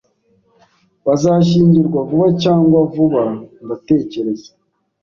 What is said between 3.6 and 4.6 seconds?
ndatekereza